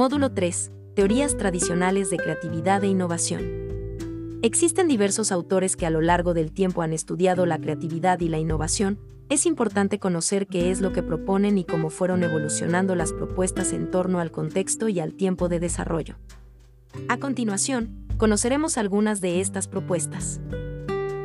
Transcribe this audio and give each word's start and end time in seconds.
Módulo 0.00 0.32
3. 0.32 0.72
Teorías 0.94 1.36
tradicionales 1.36 2.08
de 2.08 2.16
creatividad 2.16 2.82
e 2.84 2.86
innovación. 2.86 3.42
Existen 4.40 4.88
diversos 4.88 5.30
autores 5.30 5.76
que 5.76 5.84
a 5.84 5.90
lo 5.90 6.00
largo 6.00 6.32
del 6.32 6.52
tiempo 6.52 6.80
han 6.80 6.94
estudiado 6.94 7.44
la 7.44 7.58
creatividad 7.58 8.18
y 8.20 8.30
la 8.30 8.38
innovación. 8.38 8.98
Es 9.28 9.44
importante 9.44 9.98
conocer 9.98 10.46
qué 10.46 10.70
es 10.70 10.80
lo 10.80 10.94
que 10.94 11.02
proponen 11.02 11.58
y 11.58 11.64
cómo 11.64 11.90
fueron 11.90 12.22
evolucionando 12.22 12.94
las 12.94 13.12
propuestas 13.12 13.74
en 13.74 13.90
torno 13.90 14.20
al 14.20 14.30
contexto 14.30 14.88
y 14.88 15.00
al 15.00 15.12
tiempo 15.12 15.50
de 15.50 15.60
desarrollo. 15.60 16.14
A 17.08 17.18
continuación, 17.18 18.06
conoceremos 18.16 18.78
algunas 18.78 19.20
de 19.20 19.42
estas 19.42 19.68
propuestas. 19.68 20.40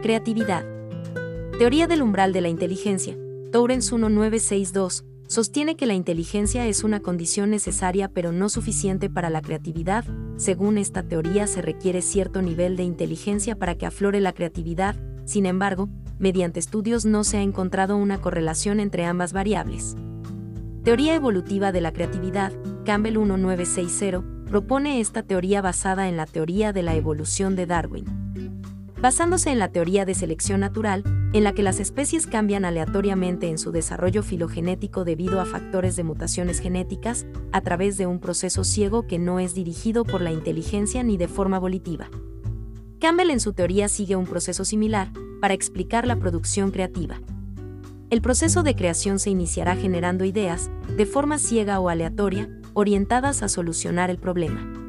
Creatividad. 0.01 0.65
Teoría 1.57 1.87
del 1.87 2.01
umbral 2.01 2.33
de 2.33 2.41
la 2.41 2.49
inteligencia. 2.49 3.15
Tourens 3.53 3.89
1962 3.93 5.05
sostiene 5.27 5.75
que 5.75 5.85
la 5.85 5.93
inteligencia 5.93 6.67
es 6.67 6.83
una 6.83 6.99
condición 6.99 7.49
necesaria 7.49 8.09
pero 8.09 8.31
no 8.31 8.49
suficiente 8.49 9.09
para 9.09 9.29
la 9.29 9.41
creatividad. 9.41 10.05
Según 10.37 10.77
esta 10.77 11.03
teoría 11.03 11.47
se 11.47 11.61
requiere 11.61 12.01
cierto 12.01 12.41
nivel 12.41 12.77
de 12.77 12.83
inteligencia 12.83 13.55
para 13.55 13.75
que 13.75 13.85
aflore 13.85 14.19
la 14.19 14.33
creatividad, 14.33 14.95
sin 15.25 15.45
embargo, 15.45 15.89
mediante 16.19 16.59
estudios 16.59 17.05
no 17.05 17.23
se 17.23 17.37
ha 17.37 17.41
encontrado 17.41 17.97
una 17.97 18.21
correlación 18.21 18.79
entre 18.79 19.05
ambas 19.05 19.33
variables. 19.33 19.95
Teoría 20.83 21.15
evolutiva 21.15 21.71
de 21.71 21.81
la 21.81 21.91
creatividad, 21.91 22.53
Campbell 22.85 23.17
1960, 23.17 24.23
propone 24.49 24.99
esta 24.99 25.23
teoría 25.23 25.61
basada 25.61 26.07
en 26.07 26.17
la 26.17 26.27
teoría 26.27 26.71
de 26.73 26.83
la 26.83 26.95
evolución 26.95 27.55
de 27.55 27.65
Darwin. 27.65 28.05
Basándose 29.01 29.51
en 29.51 29.59
la 29.59 29.69
teoría 29.69 30.05
de 30.05 30.15
selección 30.15 30.61
natural, 30.61 31.03
en 31.33 31.43
la 31.43 31.53
que 31.53 31.63
las 31.63 31.79
especies 31.79 32.27
cambian 32.27 32.63
aleatoriamente 32.63 33.49
en 33.49 33.57
su 33.57 33.71
desarrollo 33.71 34.23
filogenético 34.23 35.03
debido 35.03 35.41
a 35.41 35.45
factores 35.45 35.95
de 35.95 36.03
mutaciones 36.03 36.59
genéticas, 36.59 37.25
a 37.51 37.61
través 37.61 37.97
de 37.97 38.07
un 38.07 38.19
proceso 38.19 38.63
ciego 38.63 39.05
que 39.05 39.19
no 39.19 39.39
es 39.39 39.53
dirigido 39.53 40.05
por 40.05 40.21
la 40.21 40.31
inteligencia 40.31 41.03
ni 41.03 41.17
de 41.17 41.27
forma 41.27 41.59
volitiva. 41.59 42.09
Campbell 42.99 43.31
en 43.31 43.41
su 43.41 43.53
teoría 43.53 43.89
sigue 43.89 44.15
un 44.15 44.25
proceso 44.25 44.63
similar, 44.63 45.11
para 45.41 45.53
explicar 45.53 46.07
la 46.07 46.15
producción 46.15 46.71
creativa. 46.71 47.19
El 48.09 48.21
proceso 48.21 48.63
de 48.63 48.75
creación 48.75 49.19
se 49.19 49.29
iniciará 49.29 49.75
generando 49.75 50.23
ideas, 50.23 50.71
de 50.95 51.05
forma 51.05 51.37
ciega 51.37 51.79
o 51.79 51.89
aleatoria, 51.89 52.49
orientadas 52.73 53.43
a 53.43 53.49
solucionar 53.49 54.09
el 54.09 54.17
problema. 54.17 54.84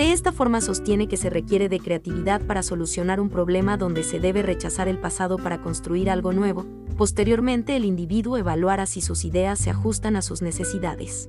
De 0.00 0.12
esta 0.12 0.32
forma 0.32 0.62
sostiene 0.62 1.08
que 1.08 1.18
se 1.18 1.28
requiere 1.28 1.68
de 1.68 1.78
creatividad 1.78 2.40
para 2.46 2.62
solucionar 2.62 3.20
un 3.20 3.28
problema 3.28 3.76
donde 3.76 4.02
se 4.02 4.18
debe 4.18 4.40
rechazar 4.40 4.88
el 4.88 4.98
pasado 4.98 5.36
para 5.36 5.60
construir 5.60 6.08
algo 6.08 6.32
nuevo, 6.32 6.64
posteriormente 6.96 7.76
el 7.76 7.84
individuo 7.84 8.38
evaluará 8.38 8.86
si 8.86 9.02
sus 9.02 9.26
ideas 9.26 9.58
se 9.58 9.68
ajustan 9.68 10.16
a 10.16 10.22
sus 10.22 10.40
necesidades. 10.40 11.28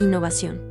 Innovación. 0.00 0.62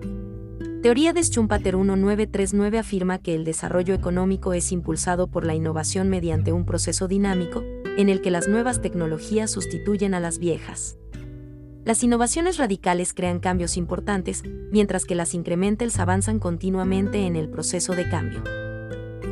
Teoría 0.81 1.13
de 1.13 1.21
Schumpeter 1.21 1.77
1939 1.77 2.79
afirma 2.79 3.19
que 3.19 3.35
el 3.35 3.43
desarrollo 3.43 3.93
económico 3.93 4.53
es 4.53 4.71
impulsado 4.71 5.27
por 5.27 5.45
la 5.45 5.53
innovación 5.53 6.09
mediante 6.09 6.51
un 6.51 6.65
proceso 6.65 7.07
dinámico, 7.07 7.61
en 7.95 8.09
el 8.09 8.21
que 8.21 8.31
las 8.31 8.47
nuevas 8.47 8.81
tecnologías 8.81 9.51
sustituyen 9.51 10.15
a 10.15 10.19
las 10.19 10.39
viejas. 10.39 10.97
Las 11.85 12.01
innovaciones 12.01 12.57
radicales 12.57 13.13
crean 13.13 13.39
cambios 13.39 13.75
importantes, 13.75 14.43
mientras 14.71 15.03
que 15.03 15.15
las 15.15 15.33
incrementales 15.33 15.99
avanzan 15.99 16.39
continuamente 16.39 17.25
en 17.25 17.35
el 17.35 17.49
proceso 17.49 17.93
de 17.93 18.07
cambio. 18.07 18.41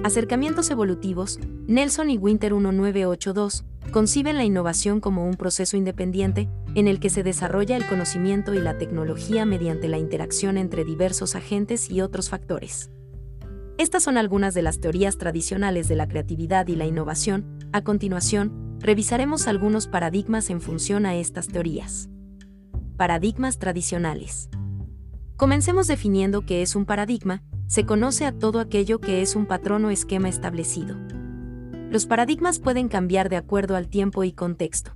Acercamientos 0.03 0.69
evolutivos, 0.69 1.39
Nelson 1.67 2.09
y 2.09 2.17
Winter 2.17 2.53
1982, 2.53 3.63
conciben 3.93 4.35
la 4.35 4.43
innovación 4.43 4.99
como 4.99 5.25
un 5.25 5.35
proceso 5.35 5.77
independiente, 5.77 6.49
en 6.75 6.89
el 6.89 6.99
que 6.99 7.09
se 7.09 7.23
desarrolla 7.23 7.77
el 7.77 7.87
conocimiento 7.87 8.53
y 8.53 8.59
la 8.59 8.77
tecnología 8.77 9.45
mediante 9.45 9.87
la 9.87 9.97
interacción 9.97 10.57
entre 10.57 10.83
diversos 10.83 11.35
agentes 11.35 11.89
y 11.89 12.01
otros 12.01 12.29
factores. 12.29 12.91
Estas 13.77 14.03
son 14.03 14.17
algunas 14.17 14.53
de 14.53 14.61
las 14.61 14.81
teorías 14.81 15.17
tradicionales 15.17 15.87
de 15.87 15.95
la 15.95 16.07
creatividad 16.09 16.67
y 16.67 16.75
la 16.75 16.85
innovación. 16.85 17.57
A 17.71 17.81
continuación, 17.81 18.77
revisaremos 18.79 19.47
algunos 19.47 19.87
paradigmas 19.87 20.49
en 20.49 20.59
función 20.59 21.05
a 21.05 21.15
estas 21.15 21.47
teorías. 21.47 22.10
Paradigmas 23.01 23.57
tradicionales. 23.57 24.47
Comencemos 25.35 25.87
definiendo 25.87 26.45
qué 26.45 26.61
es 26.61 26.75
un 26.75 26.85
paradigma, 26.85 27.41
se 27.65 27.83
conoce 27.83 28.27
a 28.27 28.31
todo 28.31 28.59
aquello 28.59 29.01
que 29.01 29.23
es 29.23 29.35
un 29.35 29.47
patrón 29.47 29.85
o 29.85 29.89
esquema 29.89 30.29
establecido. 30.29 30.95
Los 31.89 32.05
paradigmas 32.05 32.59
pueden 32.59 32.89
cambiar 32.89 33.29
de 33.29 33.37
acuerdo 33.37 33.75
al 33.75 33.87
tiempo 33.87 34.23
y 34.23 34.33
contexto. 34.33 34.91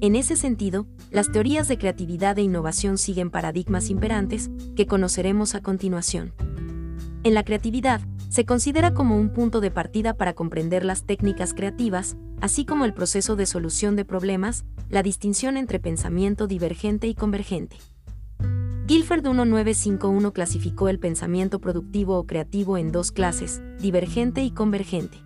En 0.00 0.14
ese 0.14 0.36
sentido, 0.36 0.86
las 1.10 1.32
teorías 1.32 1.66
de 1.66 1.76
creatividad 1.76 2.38
e 2.38 2.42
innovación 2.42 2.98
siguen 2.98 3.32
paradigmas 3.32 3.90
imperantes, 3.90 4.48
que 4.76 4.86
conoceremos 4.86 5.56
a 5.56 5.60
continuación. 5.60 6.34
En 7.24 7.34
la 7.34 7.42
creatividad, 7.42 8.00
se 8.38 8.46
considera 8.46 8.94
como 8.94 9.16
un 9.16 9.30
punto 9.30 9.60
de 9.60 9.72
partida 9.72 10.14
para 10.14 10.32
comprender 10.32 10.84
las 10.84 11.02
técnicas 11.02 11.54
creativas, 11.54 12.16
así 12.40 12.64
como 12.64 12.84
el 12.84 12.94
proceso 12.94 13.34
de 13.34 13.46
solución 13.46 13.96
de 13.96 14.04
problemas, 14.04 14.64
la 14.88 15.02
distinción 15.02 15.56
entre 15.56 15.80
pensamiento 15.80 16.46
divergente 16.46 17.08
y 17.08 17.16
convergente. 17.16 17.78
Guilford 18.86 19.26
1951 19.26 20.32
clasificó 20.32 20.88
el 20.88 21.00
pensamiento 21.00 21.58
productivo 21.58 22.16
o 22.16 22.28
creativo 22.28 22.78
en 22.78 22.92
dos 22.92 23.10
clases, 23.10 23.60
divergente 23.80 24.44
y 24.44 24.52
convergente. 24.52 25.18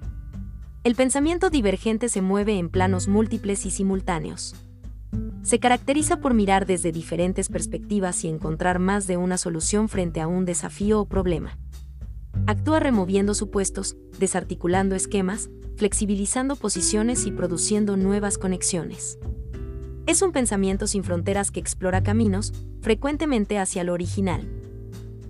El 0.83 0.95
pensamiento 0.95 1.51
divergente 1.51 2.09
se 2.09 2.23
mueve 2.23 2.57
en 2.57 2.71
planos 2.71 3.09
múltiples 3.09 3.67
y 3.67 3.71
simultáneos. 3.71 4.55
Se 5.43 5.59
caracteriza 5.59 6.21
por 6.21 6.33
mirar 6.33 6.65
desde 6.65 6.93
diferentes 6.93 7.51
perspectivas 7.51 8.25
y 8.25 8.29
encontrar 8.29 8.79
más 8.79 9.07
de 9.07 9.19
una 9.19 9.37
solución 9.37 9.91
frente 9.91 10.23
a 10.23 10.29
un 10.29 10.47
desafío 10.47 10.99
o 11.03 11.05
problema. 11.05 11.59
Actúa 12.47 12.81
removiendo 12.81 13.35
supuestos, 13.35 13.97
desarticulando 14.19 14.95
esquemas, 14.95 15.51
flexibilizando 15.77 16.57
posiciones 16.57 17.27
y 17.27 17.33
produciendo 17.33 17.97
nuevas 17.97 18.39
conexiones. 18.39 19.19
Es 20.07 20.23
un 20.23 20.33
pensamiento 20.33 20.87
sin 20.87 21.05
fronteras 21.05 21.51
que 21.51 21.61
explora 21.61 22.03
caminos, 22.03 22.53
frecuentemente 22.81 23.59
hacia 23.59 23.85
lo 23.85 23.93
original. 23.93 24.49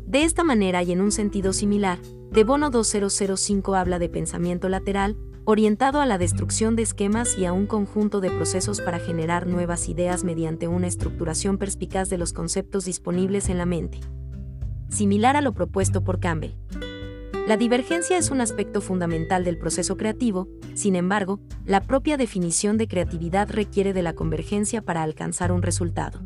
De 0.07 0.25
esta 0.25 0.45
manera 0.45 0.83
y 0.83 0.93
en 0.93 1.01
un 1.01 1.13
sentido 1.13 1.53
similar, 1.53 1.99
De 2.31 2.45
Bono 2.45 2.71
2005 2.71 3.75
habla 3.75 3.99
de 3.99 4.09
pensamiento 4.09 4.71
lateral, 4.71 5.17
orientado 5.45 6.01
a 6.01 6.07
la 6.07 6.19
destrucción 6.19 6.77
de 6.77 6.83
esquemas 6.83 7.37
y 7.37 7.45
a 7.45 7.53
un 7.53 7.67
conjunto 7.67 8.21
de 8.21 8.31
procesos 8.31 8.81
para 8.81 8.99
generar 8.99 9.47
nuevas 9.47 9.89
ideas 9.89 10.25
mediante 10.25 10.69
una 10.69 10.87
estructuración 10.87 11.59
perspicaz 11.59 12.09
de 12.09 12.19
los 12.19 12.33
conceptos 12.33 12.85
disponibles 12.85 13.49
en 13.49 13.59
la 13.59 13.67
mente. 13.67 14.01
Similar 14.89 15.37
a 15.37 15.41
lo 15.41 15.53
propuesto 15.53 16.05
por 16.05 16.21
Campbell. 16.21 16.53
La 17.45 17.57
divergencia 17.57 18.19
es 18.19 18.31
un 18.31 18.41
aspecto 18.41 18.81
fundamental 18.81 19.43
del 19.43 19.59
proceso 19.59 19.97
creativo, 19.97 20.49
sin 20.75 20.95
embargo, 20.95 21.41
la 21.67 21.81
propia 21.81 22.17
definición 22.17 22.79
de 22.79 22.87
creatividad 22.87 23.51
requiere 23.51 23.93
de 23.93 24.03
la 24.03 24.13
convergencia 24.13 24.81
para 24.81 25.03
alcanzar 25.03 25.51
un 25.51 25.61
resultado. 25.61 26.21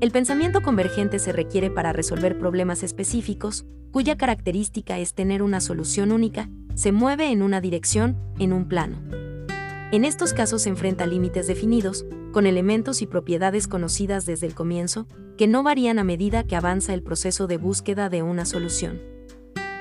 El 0.00 0.12
pensamiento 0.12 0.62
convergente 0.62 1.18
se 1.18 1.32
requiere 1.32 1.68
para 1.68 1.92
resolver 1.92 2.38
problemas 2.38 2.84
específicos, 2.84 3.66
cuya 3.90 4.16
característica 4.16 5.00
es 5.00 5.14
tener 5.14 5.42
una 5.42 5.60
solución 5.60 6.12
única, 6.12 6.48
se 6.74 6.92
mueve 6.92 7.32
en 7.32 7.42
una 7.42 7.60
dirección, 7.60 8.16
en 8.38 8.52
un 8.52 8.68
plano. 8.68 8.98
En 9.90 10.04
estos 10.04 10.32
casos 10.32 10.62
se 10.62 10.68
enfrenta 10.68 11.06
límites 11.06 11.48
definidos, 11.48 12.06
con 12.30 12.46
elementos 12.46 13.02
y 13.02 13.08
propiedades 13.08 13.66
conocidas 13.66 14.26
desde 14.26 14.46
el 14.46 14.54
comienzo, 14.54 15.08
que 15.36 15.48
no 15.48 15.64
varían 15.64 15.98
a 15.98 16.04
medida 16.04 16.44
que 16.44 16.54
avanza 16.54 16.94
el 16.94 17.02
proceso 17.02 17.48
de 17.48 17.56
búsqueda 17.56 18.08
de 18.08 18.22
una 18.22 18.44
solución. 18.44 19.00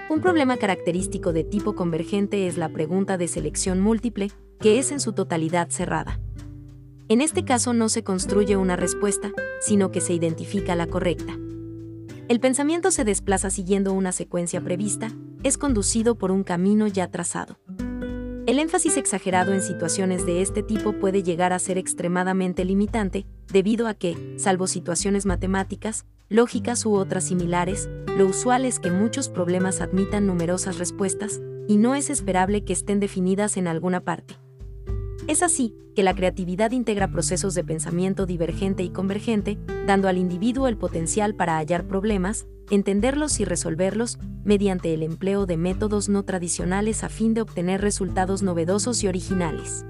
Un 0.10 0.22
problema 0.22 0.58
característico 0.58 1.34
de 1.34 1.44
tipo 1.44 1.76
convergente 1.76 2.48
es 2.48 2.58
la 2.58 2.70
pregunta 2.70 3.20
de 3.20 3.28
selección 3.28 3.80
múltiple, 3.80 4.32
que 4.60 4.80
es 4.80 4.92
en 4.92 5.00
su 5.00 5.14
totalidad 5.14 5.70
cerrada. 5.70 6.20
En 7.10 7.22
este 7.22 7.46
caso 7.46 7.74
no 7.74 7.90
se 7.90 8.04
construye 8.04 8.58
una 8.58 8.76
respuesta, 8.76 9.32
sino 9.62 9.92
que 9.92 10.02
se 10.02 10.14
identifica 10.14 10.76
la 10.76 10.88
correcta. 10.88 11.38
El 12.28 12.40
pensamiento 12.40 12.90
se 12.90 13.04
desplaza 13.04 13.52
siguiendo 13.52 13.94
una 13.94 14.12
secuencia 14.12 14.62
prevista, 14.62 15.12
es 15.44 15.60
conducido 15.60 16.16
por 16.16 16.32
un 16.32 16.44
camino 16.44 16.88
ya 16.88 17.12
trazado. 17.12 17.60
El 18.48 18.58
énfasis 18.58 18.98
exagerado 18.98 19.54
en 19.54 19.62
situaciones 19.62 20.26
de 20.26 20.42
este 20.42 20.64
tipo 20.64 20.94
puede 20.94 21.22
llegar 21.22 21.54
a 21.54 21.60
ser 21.60 21.78
extremadamente 21.78 22.66
limitante, 22.66 23.28
debido 23.54 23.88
a 23.88 23.94
que, 23.94 24.36
salvo 24.40 24.66
situaciones 24.66 25.28
matemáticas, 25.28 26.08
lógicas 26.30 26.86
u 26.86 26.94
otras 26.94 27.26
similares, 27.26 27.90
lo 28.18 28.28
usual 28.28 28.66
es 28.66 28.80
que 28.80 28.92
muchos 28.92 29.30
problemas 29.30 29.82
admitan 29.82 30.28
numerosas 30.28 30.78
respuestas, 30.78 31.42
y 31.68 31.78
no 31.78 31.96
es 31.96 32.10
esperable 32.10 32.64
que 32.64 32.74
estén 32.74 33.00
definidas 33.00 33.58
en 33.58 33.68
alguna 33.68 34.02
parte. 34.02 34.36
Es 35.28 35.44
así 35.44 35.76
que 35.96 36.02
la 36.02 36.16
creatividad 36.16 36.72
integra 36.72 37.12
procesos 37.12 37.54
de 37.54 37.64
pensamiento 37.64 38.26
divergente 38.26 38.84
y 38.84 38.90
convergente, 38.90 39.60
dando 39.86 40.08
al 40.08 40.18
individuo 40.18 40.68
el 40.68 40.78
potencial 40.78 41.36
para 41.36 41.58
hallar 41.58 41.88
problemas, 41.88 42.48
entenderlos 42.72 43.40
y 43.40 43.46
resolverlos, 43.46 44.18
mediante 44.44 44.94
el 44.94 45.04
empleo 45.04 45.46
de 45.46 45.58
métodos 45.58 46.10
no 46.10 46.24
tradicionales 46.24 47.04
a 47.04 47.10
fin 47.10 47.34
de 47.34 47.42
obtener 47.42 47.82
resultados 47.82 48.42
novedosos 48.42 49.04
y 49.04 49.08
originales. 49.08 49.86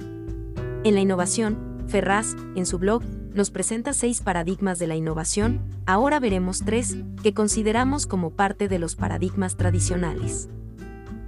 En 0.83 0.95
la 0.95 1.01
innovación, 1.01 1.78
Ferraz, 1.89 2.35
en 2.55 2.65
su 2.65 2.77
blog, 2.77 3.03
nos 3.33 3.51
presenta 3.51 3.93
seis 3.93 4.21
paradigmas 4.21 4.79
de 4.79 4.87
la 4.87 4.95
innovación, 4.95 5.61
ahora 5.85 6.19
veremos 6.19 6.61
tres, 6.63 6.97
que 7.23 7.33
consideramos 7.33 8.05
como 8.05 8.31
parte 8.31 8.67
de 8.67 8.79
los 8.79 8.95
paradigmas 8.95 9.57
tradicionales. 9.57 10.49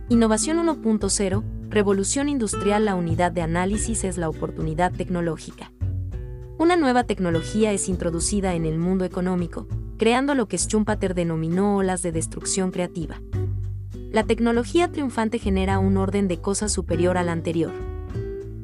Innovación 0.09 0.57
1.0, 0.57 1.43
Revolución 1.69 2.29
Industrial 2.29 2.85
La 2.85 2.95
unidad 2.95 3.31
de 3.31 3.41
análisis 3.41 4.03
es 4.03 4.17
la 4.17 4.29
oportunidad 4.29 4.91
tecnológica. 4.91 5.71
Una 6.57 6.75
nueva 6.75 7.05
tecnología 7.05 7.71
es 7.71 7.89
introducida 7.89 8.53
en 8.53 8.65
el 8.65 8.77
mundo 8.77 9.03
económico, 9.03 9.67
creando 9.97 10.35
lo 10.35 10.47
que 10.47 10.57
Schumpeter 10.57 11.15
denominó 11.15 11.77
olas 11.77 12.01
de 12.01 12.11
destrucción 12.11 12.71
creativa. 12.71 13.21
La 14.11 14.25
tecnología 14.25 14.91
triunfante 14.91 15.39
genera 15.39 15.79
un 15.79 15.97
orden 15.97 16.27
de 16.27 16.39
cosas 16.39 16.71
superior 16.71 17.17
al 17.17 17.29
anterior. 17.29 17.90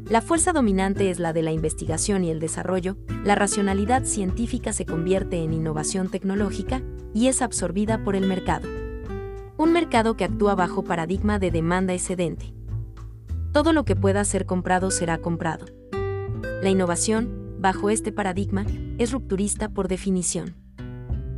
La 0.09 0.21
fuerza 0.21 0.53
dominante 0.53 1.09
es 1.09 1.19
la 1.19 1.33
de 1.33 1.41
la 1.41 1.51
investigación 1.51 2.23
y 2.23 2.31
el 2.31 2.39
desarrollo, 2.39 2.95
la 3.25 3.35
racionalidad 3.35 4.05
científica 4.05 4.71
se 4.71 4.85
convierte 4.85 5.43
en 5.43 5.51
innovación 5.51 6.07
tecnológica 6.07 6.81
y 7.13 7.27
es 7.27 7.41
absorbida 7.41 8.01
por 8.05 8.15
el 8.15 8.25
mercado. 8.25 8.69
Un 9.57 9.73
mercado 9.73 10.15
que 10.15 10.23
actúa 10.23 10.55
bajo 10.55 10.85
paradigma 10.85 11.39
de 11.39 11.51
demanda 11.51 11.93
excedente. 11.93 12.53
Todo 13.51 13.73
lo 13.73 13.83
que 13.83 13.97
pueda 13.97 14.23
ser 14.23 14.45
comprado 14.45 14.91
será 14.91 15.17
comprado. 15.17 15.65
La 16.61 16.69
innovación, 16.69 17.57
bajo 17.59 17.89
este 17.89 18.13
paradigma, 18.13 18.65
es 18.97 19.11
rupturista 19.11 19.67
por 19.67 19.89
definición. 19.89 20.55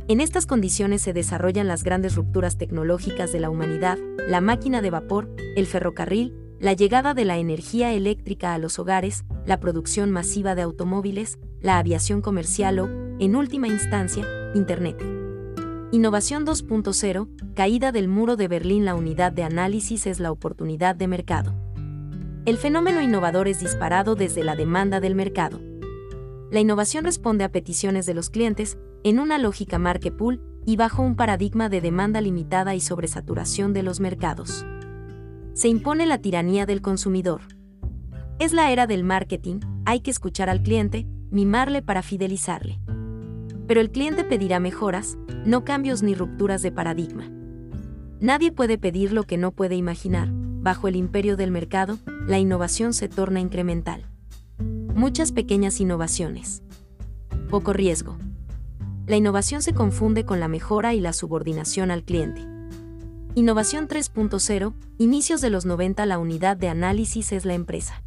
En 0.06 0.20
estas 0.20 0.46
condiciones 0.46 1.02
se 1.02 1.12
desarrollan 1.12 1.66
las 1.66 1.82
grandes 1.82 2.14
rupturas 2.14 2.56
tecnológicas 2.56 3.32
de 3.32 3.40
la 3.40 3.50
humanidad, 3.50 3.98
la 4.28 4.40
máquina 4.40 4.80
de 4.80 4.90
vapor, 4.90 5.34
el 5.56 5.66
ferrocarril, 5.66 6.36
la 6.60 6.74
llegada 6.74 7.14
de 7.14 7.24
la 7.24 7.38
energía 7.38 7.94
eléctrica 7.94 8.52
a 8.52 8.58
los 8.58 8.78
hogares, 8.78 9.24
la 9.46 9.60
producción 9.60 10.10
masiva 10.10 10.54
de 10.54 10.60
automóviles, 10.60 11.38
la 11.62 11.78
aviación 11.78 12.20
comercial 12.20 12.78
o, 12.80 12.88
en 13.18 13.34
última 13.34 13.66
instancia, 13.66 14.26
Internet. 14.54 15.02
Innovación 15.90 16.44
2.0, 16.44 17.54
caída 17.54 17.92
del 17.92 18.08
muro 18.08 18.36
de 18.36 18.46
Berlín 18.46 18.84
La 18.84 18.94
unidad 18.94 19.32
de 19.32 19.42
análisis 19.42 20.06
es 20.06 20.20
la 20.20 20.30
oportunidad 20.30 20.94
de 20.94 21.08
mercado. 21.08 21.54
El 22.44 22.58
fenómeno 22.58 23.00
innovador 23.00 23.48
es 23.48 23.60
disparado 23.60 24.14
desde 24.14 24.44
la 24.44 24.54
demanda 24.54 25.00
del 25.00 25.14
mercado. 25.14 25.60
La 26.50 26.60
innovación 26.60 27.04
responde 27.04 27.44
a 27.44 27.52
peticiones 27.52 28.04
de 28.04 28.12
los 28.12 28.28
clientes, 28.28 28.76
en 29.02 29.18
una 29.18 29.38
lógica 29.38 29.78
market 29.78 30.14
pool 30.14 30.42
y 30.66 30.76
bajo 30.76 31.00
un 31.00 31.16
paradigma 31.16 31.70
de 31.70 31.80
demanda 31.80 32.20
limitada 32.20 32.74
y 32.74 32.80
sobresaturación 32.80 33.72
de 33.72 33.82
los 33.82 33.98
mercados. 33.98 34.66
Se 35.54 35.68
impone 35.68 36.06
la 36.06 36.18
tiranía 36.18 36.66
del 36.66 36.80
consumidor. 36.80 37.42
Es 38.38 38.52
la 38.52 38.70
era 38.72 38.86
del 38.86 39.04
marketing, 39.04 39.60
hay 39.84 40.00
que 40.00 40.10
escuchar 40.10 40.48
al 40.48 40.62
cliente, 40.62 41.06
mimarle 41.30 41.82
para 41.82 42.02
fidelizarle. 42.02 42.78
Pero 43.66 43.80
el 43.80 43.90
cliente 43.90 44.24
pedirá 44.24 44.60
mejoras, 44.60 45.18
no 45.44 45.64
cambios 45.64 46.02
ni 46.02 46.14
rupturas 46.14 46.62
de 46.62 46.72
paradigma. 46.72 47.30
Nadie 48.20 48.52
puede 48.52 48.78
pedir 48.78 49.12
lo 49.12 49.24
que 49.24 49.38
no 49.38 49.52
puede 49.52 49.76
imaginar. 49.76 50.28
Bajo 50.32 50.88
el 50.88 50.96
imperio 50.96 51.36
del 51.36 51.50
mercado, 51.50 51.98
la 52.26 52.38
innovación 52.38 52.92
se 52.92 53.08
torna 53.08 53.40
incremental. 53.40 54.06
Muchas 54.94 55.32
pequeñas 55.32 55.80
innovaciones. 55.80 56.62
Poco 57.48 57.72
riesgo 57.72 58.16
la 59.10 59.16
innovación 59.16 59.60
se 59.60 59.74
confunde 59.74 60.24
con 60.24 60.38
la 60.38 60.46
mejora 60.46 60.94
y 60.94 61.00
la 61.00 61.12
subordinación 61.12 61.90
al 61.90 62.04
cliente. 62.04 62.46
Innovación 63.36 63.86
3.0, 63.86 64.74
inicios 64.98 65.40
de 65.40 65.50
los 65.50 65.64
90 65.64 66.04
la 66.04 66.18
unidad 66.18 66.56
de 66.56 66.68
análisis 66.68 67.30
es 67.30 67.44
la 67.44 67.54
empresa. 67.54 68.02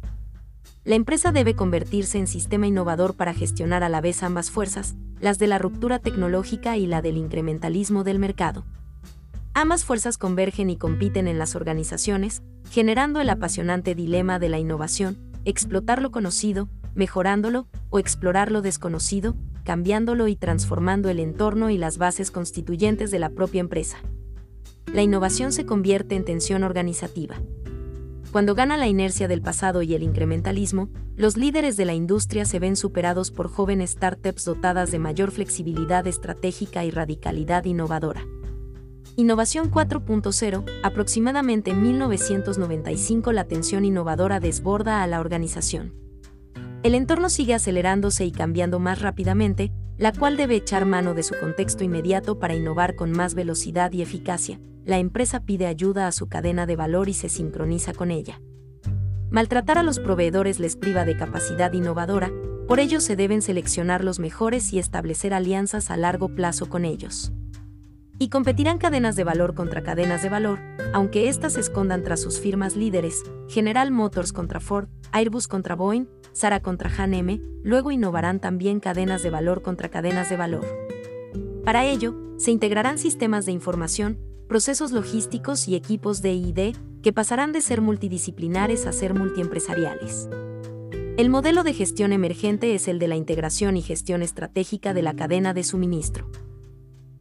La 0.84 0.96
empresa 0.96 1.32
debe 1.32 1.56
convertirse 1.56 2.18
en 2.18 2.26
sistema 2.26 2.66
innovador 2.66 3.14
para 3.14 3.32
gestionar 3.32 3.82
a 3.82 3.88
la 3.88 4.02
vez 4.02 4.22
ambas 4.22 4.50
fuerzas, 4.50 4.96
las 5.20 5.38
de 5.38 5.46
la 5.46 5.56
ruptura 5.56 5.98
tecnológica 5.98 6.76
y 6.76 6.86
la 6.86 7.00
del 7.00 7.16
incrementalismo 7.16 8.04
del 8.04 8.18
mercado. 8.18 8.66
Ambas 9.54 9.86
fuerzas 9.86 10.18
convergen 10.18 10.68
y 10.68 10.76
compiten 10.76 11.26
en 11.26 11.38
las 11.38 11.56
organizaciones, 11.56 12.42
generando 12.70 13.22
el 13.22 13.30
apasionante 13.30 13.94
dilema 13.94 14.38
de 14.38 14.50
la 14.50 14.58
innovación, 14.58 15.16
explotar 15.46 16.02
lo 16.02 16.10
conocido, 16.10 16.68
mejorándolo, 16.94 17.66
o 17.88 17.98
explorar 17.98 18.52
lo 18.52 18.60
desconocido, 18.60 19.36
cambiándolo 19.64 20.28
y 20.28 20.36
transformando 20.36 21.08
el 21.08 21.18
entorno 21.18 21.70
y 21.70 21.78
las 21.78 21.96
bases 21.96 22.30
constituyentes 22.30 23.10
de 23.10 23.20
la 23.20 23.30
propia 23.30 23.60
empresa. 23.60 23.96
La 24.94 25.02
innovación 25.02 25.50
se 25.50 25.66
convierte 25.66 26.14
en 26.14 26.24
tensión 26.24 26.62
organizativa. 26.62 27.34
Cuando 28.30 28.54
gana 28.54 28.76
la 28.76 28.86
inercia 28.86 29.26
del 29.26 29.42
pasado 29.42 29.82
y 29.82 29.92
el 29.92 30.04
incrementalismo, 30.04 30.88
los 31.16 31.36
líderes 31.36 31.76
de 31.76 31.84
la 31.84 31.94
industria 31.94 32.44
se 32.44 32.60
ven 32.60 32.76
superados 32.76 33.32
por 33.32 33.48
jóvenes 33.48 33.90
startups 33.90 34.44
dotadas 34.44 34.92
de 34.92 35.00
mayor 35.00 35.32
flexibilidad 35.32 36.06
estratégica 36.06 36.84
y 36.84 36.92
radicalidad 36.92 37.64
innovadora. 37.64 38.24
Innovación 39.16 39.68
4.0, 39.68 40.64
aproximadamente 40.84 41.72
en 41.72 41.82
1995 41.82 43.32
la 43.32 43.48
tensión 43.48 43.84
innovadora 43.84 44.38
desborda 44.38 45.02
a 45.02 45.08
la 45.08 45.18
organización. 45.18 45.92
El 46.84 46.94
entorno 46.94 47.30
sigue 47.30 47.54
acelerándose 47.54 48.26
y 48.26 48.30
cambiando 48.30 48.78
más 48.78 49.02
rápidamente, 49.02 49.72
la 49.96 50.12
cual 50.12 50.36
debe 50.36 50.56
echar 50.56 50.84
mano 50.86 51.14
de 51.14 51.22
su 51.22 51.34
contexto 51.38 51.84
inmediato 51.84 52.38
para 52.38 52.54
innovar 52.54 52.96
con 52.96 53.12
más 53.12 53.34
velocidad 53.34 53.92
y 53.92 54.02
eficacia. 54.02 54.60
La 54.84 54.98
empresa 54.98 55.40
pide 55.40 55.66
ayuda 55.66 56.06
a 56.06 56.12
su 56.12 56.28
cadena 56.28 56.66
de 56.66 56.76
valor 56.76 57.08
y 57.08 57.14
se 57.14 57.28
sincroniza 57.28 57.94
con 57.94 58.10
ella. 58.10 58.40
Maltratar 59.30 59.78
a 59.78 59.82
los 59.82 59.98
proveedores 59.98 60.60
les 60.60 60.76
priva 60.76 61.04
de 61.04 61.16
capacidad 61.16 61.72
innovadora, 61.72 62.30
por 62.68 62.80
ello 62.80 63.00
se 63.00 63.16
deben 63.16 63.42
seleccionar 63.42 64.04
los 64.04 64.18
mejores 64.18 64.72
y 64.72 64.78
establecer 64.78 65.34
alianzas 65.34 65.90
a 65.90 65.96
largo 65.96 66.34
plazo 66.34 66.68
con 66.68 66.84
ellos. 66.84 67.32
Y 68.18 68.28
competirán 68.28 68.78
cadenas 68.78 69.16
de 69.16 69.24
valor 69.24 69.54
contra 69.54 69.82
cadenas 69.82 70.22
de 70.22 70.28
valor, 70.28 70.60
aunque 70.92 71.28
éstas 71.28 71.54
se 71.54 71.60
escondan 71.60 72.04
tras 72.04 72.20
sus 72.20 72.38
firmas 72.38 72.76
líderes, 72.76 73.22
General 73.48 73.90
Motors 73.90 74.32
contra 74.32 74.60
Ford, 74.60 74.88
Airbus 75.10 75.48
contra 75.48 75.74
Boeing, 75.74 76.06
Sara 76.32 76.60
contra 76.60 76.90
H&M, 76.90 77.40
luego 77.62 77.90
innovarán 77.90 78.40
también 78.40 78.80
cadenas 78.80 79.22
de 79.22 79.30
valor 79.30 79.62
contra 79.62 79.88
cadenas 79.88 80.30
de 80.30 80.36
valor. 80.36 80.64
Para 81.64 81.86
ello, 81.86 82.14
se 82.36 82.50
integrarán 82.50 82.98
sistemas 82.98 83.46
de 83.46 83.52
información, 83.52 84.18
procesos 84.48 84.92
logísticos 84.92 85.66
y 85.66 85.74
equipos 85.74 86.22
de 86.22 86.34
I+D 86.34 86.74
que 87.02 87.12
pasarán 87.12 87.52
de 87.52 87.60
ser 87.60 87.80
multidisciplinares 87.80 88.86
a 88.86 88.92
ser 88.92 89.14
multiempresariales. 89.14 90.28
El 91.16 91.30
modelo 91.30 91.62
de 91.62 91.74
gestión 91.74 92.12
emergente 92.12 92.74
es 92.74 92.88
el 92.88 92.98
de 92.98 93.08
la 93.08 93.16
integración 93.16 93.76
y 93.76 93.82
gestión 93.82 94.22
estratégica 94.22 94.94
de 94.94 95.02
la 95.02 95.14
cadena 95.14 95.54
de 95.54 95.62
suministro. 95.62 96.28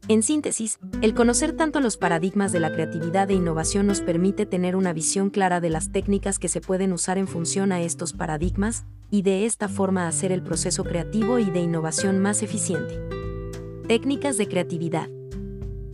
En 0.10 0.22
síntesis, 0.22 0.80
el 1.02 1.14
conocer 1.14 1.56
tanto 1.56 1.80
los 1.80 1.96
paradigmas 1.96 2.52
de 2.52 2.60
la 2.60 2.74
creatividad 2.74 3.32
e 3.32 3.36
innovación 3.36 3.88
nos 3.88 4.02
permite 4.02 4.46
tener 4.46 4.76
una 4.76 4.92
visión 4.92 5.30
clara 5.30 5.62
de 5.62 5.70
las 5.70 5.94
técnicas 5.94 6.40
que 6.40 6.50
se 6.50 6.60
pueden 6.60 6.92
usar 6.92 7.18
en 7.18 7.26
función 7.26 7.72
a 7.72 7.82
estos 7.82 8.12
paradigmas, 8.12 8.84
y 9.10 9.22
de 9.22 9.46
esta 9.46 9.70
forma 9.70 10.08
hacer 10.08 10.34
el 10.34 10.44
proceso 10.44 10.84
creativo 10.84 11.40
y 11.40 11.46
de 11.46 11.62
innovación 11.62 12.20
más 12.20 12.44
eficiente. 12.44 13.00
Técnicas 13.88 14.38
de 14.38 14.50
creatividad. 14.50 15.08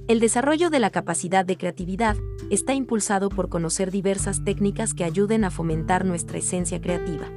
El 0.08 0.20
desarrollo 0.20 0.72
de 0.72 0.80
la 0.80 0.90
capacidad 0.90 1.46
de 1.46 1.58
creatividad 1.58 2.16
está 2.50 2.74
impulsado 2.74 3.30
por 3.30 3.48
conocer 3.48 3.92
diversas 3.92 4.44
técnicas 4.44 4.96
que 4.96 5.04
ayuden 5.04 5.44
a 5.44 5.52
fomentar 5.52 6.04
nuestra 6.04 6.40
esencia 6.40 6.82
creativa. 6.82 7.28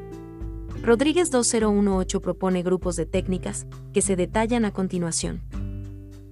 Rodríguez 0.83 1.31
2018 1.31 2.21
propone 2.23 2.63
grupos 2.63 2.97
de 2.97 3.05
técnicas 3.05 3.67
que 3.93 4.01
se 4.01 4.17
detallan 4.17 4.65
a 4.65 4.73
continuación. 4.73 5.43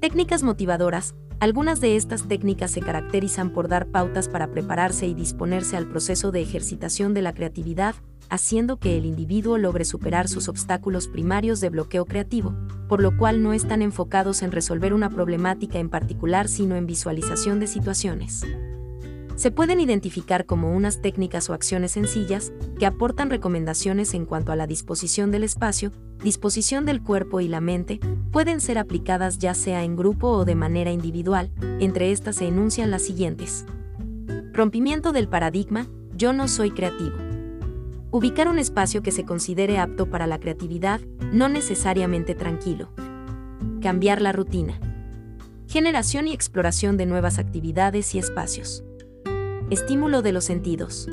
Técnicas 0.01 0.43
motivadoras. 0.43 1.15
Algunas 1.41 1.83
de 1.83 1.97
estas 1.97 2.27
técnicas 2.27 2.71
se 2.71 2.81
caracterizan 2.81 3.51
por 3.51 3.69
dar 3.69 3.87
pautas 3.89 4.31
para 4.31 4.51
prepararse 4.51 5.07
y 5.07 5.13
disponerse 5.13 5.77
al 5.77 5.91
proceso 5.91 6.33
de 6.33 6.41
ejercitación 6.41 7.13
de 7.13 7.21
la 7.21 7.35
creatividad, 7.35 7.95
haciendo 8.31 8.79
que 8.79 8.97
el 8.97 9.05
individuo 9.05 9.59
logre 9.59 9.85
superar 9.85 10.27
sus 10.29 10.49
obstáculos 10.49 11.07
primarios 11.07 11.61
de 11.61 11.69
bloqueo 11.69 12.07
creativo, 12.07 12.55
por 12.89 13.03
lo 13.03 13.15
cual 13.19 13.43
no 13.43 13.53
están 13.53 13.83
enfocados 13.83 14.41
en 14.41 14.53
resolver 14.53 14.95
una 14.95 15.11
problemática 15.11 15.79
en 15.79 15.91
particular 15.91 16.49
sino 16.49 16.77
en 16.77 16.87
visualización 16.87 17.61
de 17.61 17.67
situaciones 17.67 18.47
se 19.41 19.51
pueden 19.51 19.81
identificar 19.81 20.45
como 20.45 20.71
unas 20.71 21.01
técnicas 21.01 21.49
o 21.49 21.55
acciones 21.55 21.93
sencillas 21.93 22.53
que 22.79 22.85
aportan 22.85 23.31
recomendaciones 23.31 24.13
en 24.13 24.27
cuanto 24.27 24.53
a 24.53 24.57
la 24.57 24.67
disposición 24.67 25.31
del 25.31 25.45
espacio, 25.45 25.93
disposición 26.23 26.85
del 26.85 27.03
cuerpo 27.03 27.41
y 27.41 27.49
la 27.49 27.63
mente, 27.63 28.01
pueden 28.33 28.61
ser 28.61 28.77
aplicadas 28.77 29.39
ya 29.39 29.55
sea 29.55 29.83
en 29.83 29.97
grupo 29.97 30.29
o 30.29 30.45
de 30.45 30.57
manera 30.57 30.91
individual, 30.91 31.51
entre 31.81 32.13
estas 32.13 32.37
se 32.37 32.49
enuncian 32.49 32.91
las 32.91 33.01
siguientes. 33.01 33.65
Rompimiento 34.53 35.11
del 35.11 35.27
paradigma, 35.27 35.87
yo 36.15 36.35
no 36.35 36.47
soy 36.47 36.71
creativo. 36.71 37.17
Ubicar 38.11 38.47
un 38.47 38.59
espacio 38.59 39.03
que 39.03 39.11
se 39.11 39.25
considere 39.25 39.79
apto 39.79 40.11
para 40.11 40.27
la 40.27 40.39
creatividad, 40.39 41.01
no 41.33 41.49
necesariamente 41.49 42.35
tranquilo. 42.35 42.91
Cambiar 43.81 44.21
la 44.21 44.33
rutina. 44.33 44.79
Generación 45.67 46.29
y 46.29 46.35
exploración 46.35 46.99
de 46.99 47.07
nuevas 47.07 47.39
actividades 47.39 48.15
y 48.15 48.19
espacios. 48.19 48.85
Estímulo 49.71 50.23
de 50.23 50.33
los 50.33 50.45
sentidos. 50.45 51.09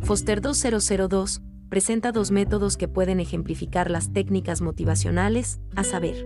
Foster 0.00 0.40
2002 0.40 1.42
presenta 1.68 2.12
dos 2.12 2.30
métodos 2.30 2.76
que 2.76 2.86
pueden 2.86 3.18
ejemplificar 3.18 3.90
las 3.90 4.12
técnicas 4.12 4.60
motivacionales, 4.60 5.60
a 5.74 5.82
saber, 5.82 6.24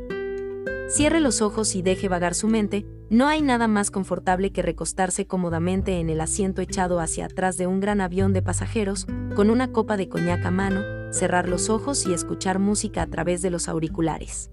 Cierre 0.89 1.21
los 1.21 1.43
ojos 1.43 1.75
y 1.75 1.83
deje 1.83 2.09
vagar 2.09 2.35
su 2.35 2.49
mente, 2.49 2.87
no 3.11 3.29
hay 3.29 3.43
nada 3.43 3.69
más 3.69 3.91
confortable 3.91 4.53
que 4.53 4.63
recostarse 4.63 5.27
cómodamente 5.27 6.01
en 6.01 6.09
el 6.09 6.21
asiento 6.21 6.63
echado 6.63 6.99
hacia 6.99 7.27
atrás 7.27 7.59
de 7.59 7.67
un 7.67 7.79
gran 7.81 8.01
avión 8.01 8.33
de 8.33 8.41
pasajeros, 8.41 9.07
con 9.37 9.51
una 9.51 9.71
copa 9.71 9.99
de 9.99 10.09
coñac 10.09 10.45
a 10.47 10.51
mano, 10.51 10.81
cerrar 11.13 11.47
los 11.47 11.69
ojos 11.69 12.07
y 12.07 12.15
escuchar 12.15 12.59
música 12.59 13.03
a 13.03 13.07
través 13.07 13.43
de 13.43 13.51
los 13.51 13.69
auriculares. 13.69 14.51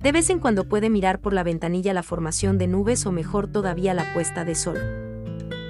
De 0.00 0.12
vez 0.12 0.30
en 0.30 0.38
cuando 0.38 0.68
puede 0.68 0.88
mirar 0.88 1.20
por 1.20 1.32
la 1.32 1.42
ventanilla 1.42 1.94
la 1.94 2.04
formación 2.04 2.56
de 2.56 2.68
nubes 2.68 3.04
o 3.04 3.10
mejor 3.10 3.48
todavía 3.48 3.92
la 3.92 4.12
puesta 4.14 4.44
de 4.44 4.54
sol. 4.54 4.78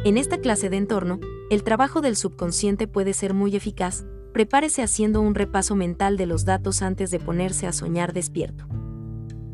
En 0.02 0.16
esta 0.16 0.38
clase 0.38 0.70
de 0.70 0.78
entorno, 0.78 1.20
el 1.50 1.62
trabajo 1.62 2.00
del 2.00 2.16
subconsciente 2.16 2.88
puede 2.88 3.12
ser 3.12 3.34
muy 3.34 3.54
eficaz, 3.54 4.06
prepárese 4.32 4.82
haciendo 4.82 5.20
un 5.20 5.34
repaso 5.34 5.76
mental 5.76 6.16
de 6.16 6.24
los 6.24 6.46
datos 6.46 6.80
antes 6.80 7.10
de 7.10 7.18
ponerse 7.20 7.66
a 7.66 7.72
soñar 7.72 8.14
despierto. 8.14 8.66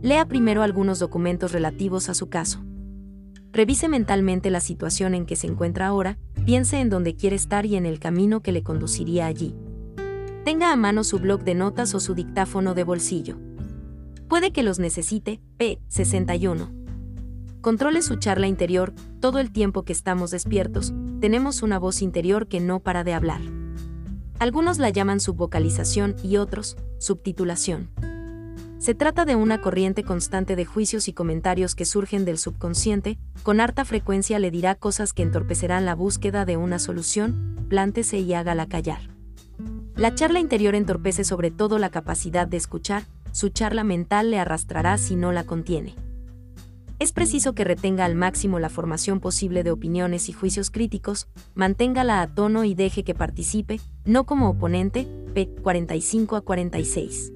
Lea 0.03 0.25
primero 0.29 0.63
algunos 0.63 1.01
documentos 1.01 1.51
relativos 1.51 2.09
a 2.09 2.15
su 2.15 2.29
caso. 2.29 2.65
Revise 3.51 3.89
mentalmente 3.89 4.51
la 4.51 4.61
situación 4.61 5.15
en 5.15 5.27
que 5.27 5.35
se 5.35 5.49
encuentra 5.49 5.89
ahora, 5.89 6.17
piense 6.45 6.79
en 6.79 6.91
dónde 6.91 7.17
quiere 7.17 7.35
estar 7.35 7.67
y 7.67 7.75
en 7.75 7.85
el 7.85 7.99
camino 7.99 8.41
que 8.41 8.53
le 8.53 8.63
conduciría 8.63 9.27
allí. 9.27 9.57
Tenga 10.45 10.73
a 10.73 10.77
mano 10.77 11.03
su 11.03 11.19
blog 11.19 11.43
de 11.43 11.57
notas 11.57 11.93
o 11.93 11.99
su 11.99 12.15
dictáfono 12.15 12.75
de 12.75 12.85
bolsillo. 12.85 13.37
Puede 14.29 14.53
que 14.53 14.63
los 14.63 14.79
necesite, 14.79 15.41
P61. 15.59 16.76
Controle 17.67 18.01
su 18.01 18.15
charla 18.15 18.47
interior, 18.47 18.93
todo 19.19 19.41
el 19.41 19.51
tiempo 19.51 19.83
que 19.83 19.93
estamos 19.93 20.31
despiertos, 20.31 20.95
tenemos 21.19 21.65
una 21.65 21.81
voz 21.81 22.01
interior 22.01 22.47
que 22.47 22.61
no 22.61 22.79
para 22.79 23.03
de 23.03 23.13
hablar. 23.13 23.41
Algunos 24.39 24.79
la 24.79 24.91
llaman 24.91 25.19
subvocalización 25.19 26.15
y 26.23 26.37
otros, 26.37 26.77
subtitulación. 26.99 27.91
Se 28.79 28.95
trata 28.95 29.25
de 29.25 29.35
una 29.35 29.61
corriente 29.61 30.05
constante 30.05 30.55
de 30.55 30.65
juicios 30.65 31.09
y 31.09 31.13
comentarios 31.13 31.75
que 31.75 31.87
surgen 31.87 32.25
del 32.25 32.39
subconsciente, 32.39 33.19
con 33.43 33.61
harta 33.61 33.85
frecuencia 33.85 34.39
le 34.39 34.53
dirá 34.53 34.77
cosas 34.77 35.13
que 35.13 35.25
entorpecerán 35.25 35.87
la 35.87 35.97
búsqueda 35.97 36.45
de 36.45 36.57
una 36.57 36.79
solución, 36.79 37.67
plántese 37.69 38.21
y 38.21 38.33
hágala 38.33 38.69
callar. 38.69 39.01
La 39.97 40.15
charla 40.15 40.39
interior 40.39 40.77
entorpece 40.77 41.25
sobre 41.25 41.51
todo 41.51 41.81
la 41.81 41.91
capacidad 41.91 42.47
de 42.47 42.59
escuchar, 42.59 43.03
su 43.33 43.49
charla 43.49 43.83
mental 43.83 44.31
le 44.31 44.39
arrastrará 44.39 44.99
si 44.99 45.17
no 45.17 45.33
la 45.33 45.43
contiene. 45.43 45.97
Es 46.99 47.13
preciso 47.13 47.55
que 47.55 47.65
retenga 47.65 48.07
al 48.07 48.15
máximo 48.15 48.59
la 48.59 48.71
formación 48.71 49.21
posible 49.21 49.63
de 49.63 49.71
opiniones 49.71 50.31
y 50.31 50.33
juicios 50.33 50.71
críticos, 50.71 51.29
manténgala 51.55 52.23
a 52.23 52.35
tono 52.35 52.65
y 52.65 52.75
deje 52.75 53.05
que 53.05 53.15
participe, 53.15 53.81
no 54.07 54.25
como 54.25 54.49
oponente, 54.49 55.07
p. 55.35 55.47
45 55.63 56.37
a 56.37 56.41
46. 56.41 57.33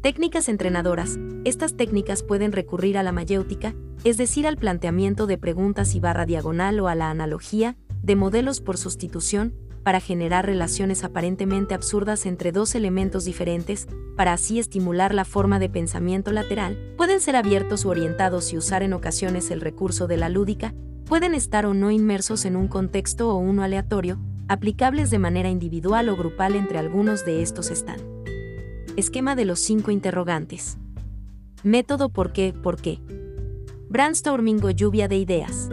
Técnicas 0.00 0.48
entrenadoras. 0.48 1.18
Estas 1.44 1.76
técnicas 1.76 2.22
pueden 2.22 2.52
recurrir 2.52 2.98
a 2.98 3.02
la 3.02 3.10
mayéutica, 3.10 3.74
es 4.04 4.16
decir, 4.16 4.46
al 4.46 4.56
planteamiento 4.56 5.26
de 5.26 5.38
preguntas 5.38 5.96
y 5.96 6.00
barra 6.00 6.24
diagonal 6.24 6.78
o 6.78 6.86
a 6.86 6.94
la 6.94 7.10
analogía, 7.10 7.76
de 8.04 8.14
modelos 8.14 8.60
por 8.60 8.78
sustitución, 8.78 9.54
para 9.88 10.00
generar 10.00 10.44
relaciones 10.44 11.02
aparentemente 11.02 11.72
absurdas 11.72 12.26
entre 12.26 12.52
dos 12.52 12.74
elementos 12.74 13.24
diferentes, 13.24 13.88
para 14.18 14.34
así 14.34 14.58
estimular 14.58 15.14
la 15.14 15.24
forma 15.24 15.58
de 15.58 15.70
pensamiento 15.70 16.30
lateral, 16.30 16.76
pueden 16.98 17.22
ser 17.22 17.36
abiertos 17.36 17.86
o 17.86 17.88
orientados 17.88 18.52
y 18.52 18.58
usar 18.58 18.82
en 18.82 18.92
ocasiones 18.92 19.50
el 19.50 19.62
recurso 19.62 20.06
de 20.06 20.18
la 20.18 20.28
lúdica, 20.28 20.74
pueden 21.06 21.34
estar 21.34 21.64
o 21.64 21.72
no 21.72 21.90
inmersos 21.90 22.44
en 22.44 22.56
un 22.56 22.68
contexto 22.68 23.30
o 23.30 23.38
uno 23.38 23.62
aleatorio, 23.62 24.20
aplicables 24.46 25.08
de 25.08 25.20
manera 25.20 25.48
individual 25.48 26.10
o 26.10 26.18
grupal 26.18 26.54
entre 26.54 26.76
algunos 26.76 27.24
de 27.24 27.40
estos 27.40 27.70
están. 27.70 27.98
Esquema 28.94 29.36
de 29.36 29.46
los 29.46 29.58
cinco 29.58 29.90
interrogantes. 29.90 30.76
Método 31.62 32.10
por 32.10 32.34
qué, 32.34 32.52
por 32.52 32.76
qué. 32.78 32.98
Brainstorming 33.88 34.62
o 34.62 34.68
lluvia 34.68 35.08
de 35.08 35.16
ideas. 35.16 35.70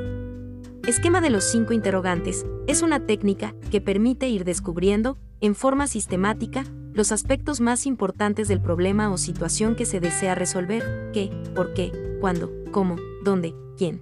Esquema 0.88 1.20
de 1.20 1.32
los 1.32 1.44
cinco 1.46 1.74
interrogantes 1.74 2.46
es 2.68 2.84
una 2.84 3.08
técnica 3.08 3.56
que 3.72 3.82
permite 3.82 4.30
ir 4.30 4.44
descubriendo, 4.44 5.18
en 5.42 5.56
forma 5.56 5.88
sistemática, 5.88 6.63
los 6.94 7.12
aspectos 7.12 7.60
más 7.60 7.88
importantes 7.88 8.48
del 8.48 8.62
problema 8.62 9.12
o 9.12 9.18
situación 9.18 9.75
que 9.75 9.86
se 9.86 10.00
desea 10.00 10.36
resolver, 10.36 11.10
qué, 11.12 11.32
por 11.56 11.74
qué, 11.74 11.92
cuándo, 12.22 12.51
cómo, 12.72 12.98
dónde, 13.24 13.56
quién. 13.75 14.00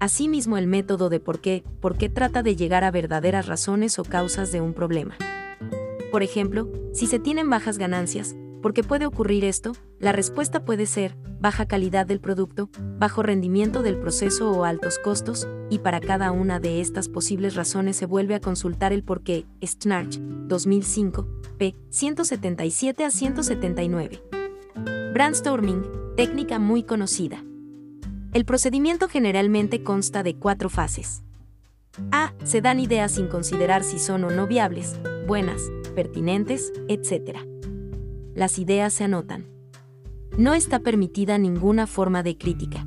Asimismo, 0.00 0.58
el 0.58 0.66
método 0.66 1.10
de 1.10 1.20
por 1.20 1.40
qué, 1.40 1.62
por 1.80 1.96
qué 1.96 2.08
trata 2.08 2.42
de 2.42 2.56
llegar 2.56 2.82
a 2.82 2.90
verdaderas 2.90 3.46
razones 3.46 4.00
o 4.00 4.02
causas 4.02 4.50
de 4.50 4.60
un 4.60 4.74
problema. 4.74 5.14
Por 6.10 6.24
ejemplo, 6.24 6.72
si 6.92 7.06
se 7.06 7.20
tienen 7.20 7.48
bajas 7.48 7.78
ganancias, 7.78 8.34
¿por 8.62 8.74
qué 8.74 8.82
puede 8.82 9.06
ocurrir 9.06 9.44
esto? 9.44 9.74
La 9.98 10.12
respuesta 10.12 10.64
puede 10.64 10.86
ser 10.86 11.16
baja 11.44 11.66
calidad 11.66 12.06
del 12.06 12.20
producto, 12.20 12.70
bajo 12.98 13.22
rendimiento 13.22 13.82
del 13.82 13.98
proceso 13.98 14.50
o 14.50 14.64
altos 14.64 14.98
costos, 14.98 15.46
y 15.68 15.80
para 15.80 16.00
cada 16.00 16.32
una 16.32 16.58
de 16.58 16.80
estas 16.80 17.10
posibles 17.10 17.54
razones 17.54 17.96
se 17.96 18.06
vuelve 18.06 18.34
a 18.34 18.40
consultar 18.40 18.94
el 18.94 19.04
porqué. 19.04 19.44
Snarch, 19.62 20.18
2005, 20.18 21.28
p. 21.58 21.76
177 21.90 23.04
a 23.04 23.10
179. 23.10 24.22
Brainstorming, 25.12 25.82
técnica 26.16 26.58
muy 26.58 26.82
conocida. 26.82 27.44
El 28.32 28.46
procedimiento 28.46 29.08
generalmente 29.08 29.82
consta 29.82 30.22
de 30.22 30.36
cuatro 30.36 30.70
fases. 30.70 31.24
A. 32.10 32.32
Se 32.42 32.62
dan 32.62 32.80
ideas 32.80 33.12
sin 33.12 33.28
considerar 33.28 33.84
si 33.84 33.98
son 33.98 34.24
o 34.24 34.30
no 34.30 34.46
viables, 34.46 34.98
buenas, 35.28 35.60
pertinentes, 35.94 36.72
etc. 36.88 37.38
Las 38.34 38.58
ideas 38.58 38.94
se 38.94 39.04
anotan. 39.04 39.53
No 40.36 40.52
está 40.52 40.80
permitida 40.80 41.38
ninguna 41.38 41.86
forma 41.86 42.24
de 42.24 42.36
crítica. 42.36 42.84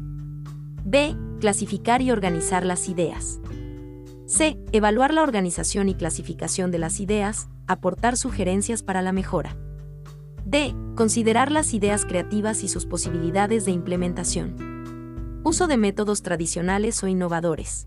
B. 0.83 1.15
Clasificar 1.39 2.01
y 2.01 2.11
organizar 2.11 2.65
las 2.65 2.89
ideas. 2.89 3.39
C. 4.25 4.59
Evaluar 4.73 5.13
la 5.13 5.23
organización 5.23 5.87
y 5.87 5.95
clasificación 5.95 6.71
de 6.71 6.79
las 6.79 6.99
ideas, 6.99 7.47
aportar 7.65 8.17
sugerencias 8.17 8.83
para 8.83 9.01
la 9.01 9.13
mejora. 9.13 9.55
D. 10.45 10.75
Considerar 10.97 11.49
las 11.49 11.73
ideas 11.73 12.03
creativas 12.03 12.65
y 12.65 12.67
sus 12.67 12.85
posibilidades 12.85 13.63
de 13.63 13.71
implementación. 13.71 15.41
Uso 15.45 15.67
de 15.67 15.77
métodos 15.77 16.23
tradicionales 16.23 17.01
o 17.01 17.07
innovadores. 17.07 17.85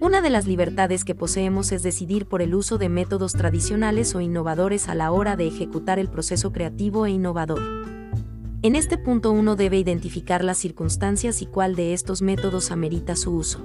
Una 0.00 0.20
de 0.20 0.30
las 0.30 0.48
libertades 0.48 1.04
que 1.04 1.14
poseemos 1.14 1.70
es 1.70 1.84
decidir 1.84 2.26
por 2.26 2.42
el 2.42 2.56
uso 2.56 2.76
de 2.76 2.88
métodos 2.88 3.34
tradicionales 3.34 4.16
o 4.16 4.20
innovadores 4.20 4.88
a 4.88 4.96
la 4.96 5.12
hora 5.12 5.36
de 5.36 5.46
ejecutar 5.46 6.00
el 6.00 6.10
proceso 6.10 6.50
creativo 6.50 7.06
e 7.06 7.12
innovador. 7.12 7.62
En 8.64 8.76
este 8.76 8.96
punto 8.96 9.30
uno 9.30 9.56
debe 9.56 9.76
identificar 9.76 10.42
las 10.42 10.56
circunstancias 10.56 11.42
y 11.42 11.46
cuál 11.46 11.76
de 11.76 11.92
estos 11.92 12.22
métodos 12.22 12.70
amerita 12.70 13.14
su 13.14 13.36
uso. 13.36 13.60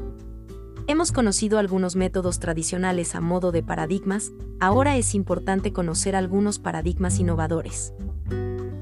Hemos 0.88 1.14
conocido 1.14 1.58
algunos 1.58 1.96
métodos 1.96 2.40
tradicionales 2.40 3.16
a 3.16 3.22
modo 3.22 3.54
de 3.54 3.64
paradigmas, 3.64 4.34
ahora 4.60 4.98
es 4.98 5.16
importante 5.16 5.72
conocer 5.72 6.18
algunos 6.18 6.60
paradigmas 6.60 7.18
innovadores. 7.18 7.94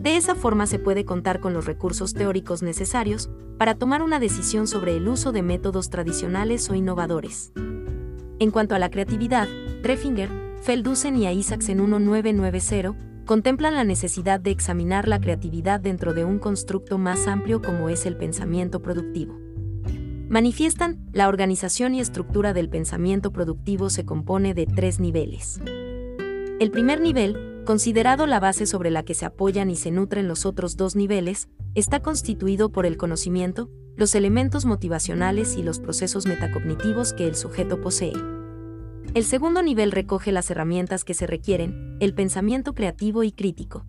De 0.01 0.17
esa 0.17 0.33
forma 0.33 0.65
se 0.65 0.79
puede 0.79 1.05
contar 1.05 1.39
con 1.39 1.53
los 1.53 1.67
recursos 1.67 2.15
teóricos 2.15 2.63
necesarios 2.63 3.29
para 3.59 3.75
tomar 3.75 4.01
una 4.01 4.19
decisión 4.19 4.65
sobre 4.65 4.97
el 4.97 5.07
uso 5.07 5.31
de 5.31 5.43
métodos 5.43 5.91
tradicionales 5.91 6.67
o 6.71 6.73
innovadores. 6.73 7.51
En 8.39 8.49
cuanto 8.49 8.73
a 8.73 8.79
la 8.79 8.89
creatividad, 8.89 9.47
Treffinger, 9.83 10.31
Feldusen 10.63 11.15
y 11.15 11.27
Isaacsen 11.27 11.77
1990 11.77 13.06
contemplan 13.27 13.75
la 13.75 13.83
necesidad 13.83 14.39
de 14.39 14.51
examinar 14.51 15.07
la 15.07 15.19
creatividad 15.19 15.81
dentro 15.81 16.13
de 16.13 16.23
un 16.23 16.39
constructo 16.39 16.97
más 16.97 17.27
amplio 17.27 17.61
como 17.61 17.89
es 17.89 18.05
el 18.05 18.15
pensamiento 18.15 18.81
productivo. 18.81 19.37
Manifiestan, 20.29 21.05
la 21.11 21.27
organización 21.27 21.93
y 21.93 21.99
estructura 21.99 22.53
del 22.53 22.69
pensamiento 22.69 23.31
productivo 23.31 23.89
se 23.89 24.05
compone 24.05 24.53
de 24.53 24.65
tres 24.65 25.01
niveles. 25.01 25.59
El 26.59 26.71
primer 26.71 27.01
nivel, 27.01 27.63
considerado 27.65 28.27
la 28.27 28.39
base 28.39 28.65
sobre 28.65 28.91
la 28.91 29.03
que 29.03 29.13
se 29.13 29.25
apoyan 29.25 29.69
y 29.69 29.75
se 29.75 29.91
nutren 29.91 30.29
los 30.29 30.45
otros 30.45 30.77
dos 30.77 30.95
niveles, 30.95 31.49
está 31.75 32.01
constituido 32.01 32.71
por 32.71 32.85
el 32.85 32.95
conocimiento, 32.95 33.69
los 33.97 34.15
elementos 34.15 34.65
motivacionales 34.65 35.57
y 35.57 35.63
los 35.63 35.79
procesos 35.79 36.27
metacognitivos 36.27 37.11
que 37.11 37.27
el 37.27 37.35
sujeto 37.35 37.81
posee. 37.81 38.13
El 39.17 39.25
segundo 39.25 39.63
nivel 39.63 39.91
recoge 39.91 40.31
las 40.31 40.51
herramientas 40.51 41.03
que 41.03 41.15
se 41.15 41.25
requieren, 41.25 41.97
el 41.99 42.13
pensamiento 42.13 42.75
creativo 42.75 43.23
y 43.23 43.31
crítico. 43.31 43.83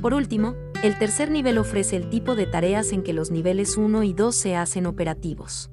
Por 0.00 0.14
último, 0.14 0.54
el 0.84 0.96
tercer 1.00 1.32
nivel 1.32 1.58
ofrece 1.58 1.96
el 1.96 2.08
tipo 2.10 2.36
de 2.36 2.46
tareas 2.46 2.92
en 2.92 3.02
que 3.02 3.12
los 3.12 3.32
niveles 3.32 3.76
1 3.76 4.04
y 4.04 4.12
2 4.12 4.36
se 4.36 4.54
hacen 4.54 4.86
operativos. 4.86 5.72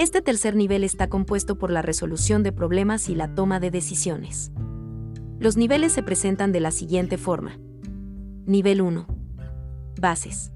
Este 0.00 0.20
tercer 0.20 0.56
nivel 0.56 0.82
está 0.82 1.08
compuesto 1.08 1.58
por 1.58 1.70
la 1.70 1.80
resolución 1.80 2.42
de 2.42 2.50
problemas 2.50 3.08
y 3.08 3.14
la 3.14 3.36
toma 3.36 3.60
de 3.60 3.70
decisiones. 3.70 4.50
Los 5.38 5.56
niveles 5.56 5.92
se 5.92 6.02
presentan 6.02 6.50
de 6.50 6.58
la 6.58 6.72
siguiente 6.72 7.18
forma. 7.18 7.56
Nivel 8.46 8.80
1. 8.80 9.06
Bases. 10.00 10.50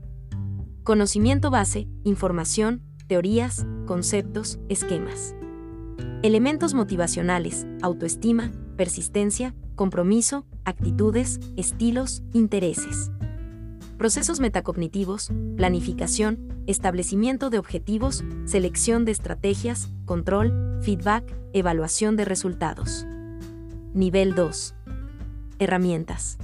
Conocimiento 0.83 1.53
base, 1.53 1.87
información, 2.03 2.83
teorías, 3.07 3.69
conceptos, 3.87 4.59
esquemas. 4.69 5.37
Elementos 6.23 6.75
motivacionales, 6.75 7.67
autoestima, 7.81 8.53
persistencia, 8.77 9.55
compromiso, 9.75 10.45
actitudes, 10.67 11.41
estilos, 11.57 12.23
intereses. 12.35 13.11
Procesos 13.97 14.39
metacognitivos, 14.39 15.31
planificación, 15.57 16.63
establecimiento 16.67 17.49
de 17.49 17.59
objetivos, 17.59 18.23
selección 18.45 19.07
de 19.07 19.13
estrategias, 19.13 19.89
control, 20.05 20.79
feedback, 20.83 21.25
evaluación 21.55 22.17
de 22.17 22.27
resultados. 22.27 23.07
Nivel 23.95 24.35
2. 24.35 24.75
Herramientas. 25.59 26.37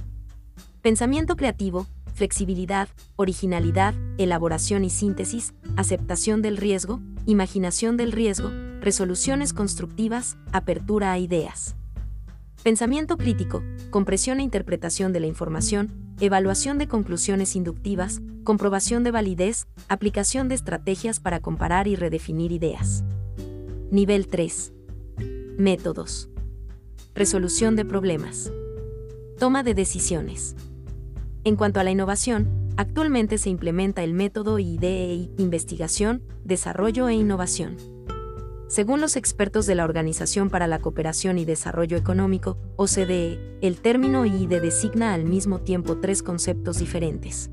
Pensamiento 0.81 1.35
creativo, 1.35 1.85
flexibilidad, 2.15 2.89
originalidad, 3.15 3.93
elaboración 4.17 4.83
y 4.85 4.89
síntesis, 4.89 5.53
aceptación 5.75 6.41
del 6.41 6.57
riesgo, 6.57 6.99
imaginación 7.27 7.95
del 7.95 8.11
riesgo, 8.11 8.49
resoluciones 8.87 9.51
constructivas, 9.51 10.37
apertura 10.53 11.11
a 11.11 11.19
ideas. 11.19 11.75
Pensamiento 12.63 13.17
crítico, 13.17 13.61
compresión 13.89 14.39
e 14.39 14.43
interpretación 14.43 15.11
de 15.11 15.19
la 15.19 15.27
información, 15.27 15.91
evaluación 16.21 16.77
de 16.77 16.87
conclusiones 16.87 17.57
inductivas, 17.57 18.21
comprobación 18.45 19.03
de 19.03 19.11
validez, 19.11 19.67
aplicación 19.89 20.47
de 20.47 20.55
estrategias 20.55 21.19
para 21.19 21.41
comparar 21.41 21.89
y 21.89 21.97
redefinir 21.97 22.53
ideas. 22.53 23.03
Nivel 23.91 24.27
3. 24.27 24.71
Métodos. 25.57 26.29
Resolución 27.13 27.75
de 27.75 27.83
problemas. 27.83 28.53
Toma 29.37 29.63
de 29.63 29.73
decisiones. 29.73 30.55
En 31.43 31.57
cuanto 31.57 31.81
a 31.81 31.83
la 31.83 31.91
innovación, 31.91 32.71
actualmente 32.77 33.37
se 33.37 33.49
implementa 33.49 34.01
el 34.05 34.13
método 34.13 34.59
IDEI, 34.59 35.29
investigación, 35.37 36.23
desarrollo 36.45 37.09
e 37.09 37.15
innovación. 37.15 37.96
Según 38.67 38.99
los 38.99 39.15
expertos 39.15 39.65
de 39.65 39.75
la 39.75 39.85
Organización 39.85 40.49
para 40.49 40.67
la 40.67 40.79
Cooperación 40.79 41.37
y 41.37 41.45
Desarrollo 41.45 41.95
Económico, 41.95 42.57
OCDE, 42.75 43.39
el 43.61 43.79
término 43.79 44.25
IDE 44.25 44.59
designa 44.59 45.13
al 45.13 45.23
mismo 45.23 45.61
tiempo 45.61 45.99
tres 45.99 46.21
conceptos 46.21 46.79
diferentes. 46.79 47.49